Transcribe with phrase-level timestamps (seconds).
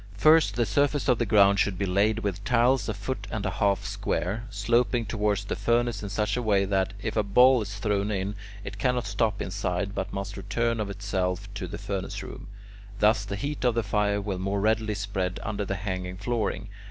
[0.17, 3.51] First the surface of the ground should be laid with tiles a foot and a
[3.51, 7.77] half square, sloping towards the furnace in such a way that, if a ball is
[7.77, 8.33] thrown in,
[8.63, 12.47] it cannot stop inside but must return of itself to the furnace room;
[12.97, 16.69] thus the heat of the fire will more readily spread under the hanging flooring.